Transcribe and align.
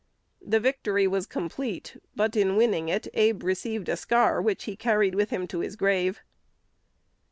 The 0.43 0.59
victory 0.59 1.05
was 1.05 1.27
complete; 1.27 1.95
but, 2.15 2.35
in 2.35 2.55
winning 2.55 2.89
it, 2.89 3.07
Abe 3.13 3.43
received 3.43 3.87
a 3.87 3.95
scar 3.95 4.41
which 4.41 4.63
he 4.63 4.75
carried 4.75 5.13
with 5.13 5.29
him 5.29 5.45
to 5.49 5.59
his 5.59 5.75
grave. 5.75 6.23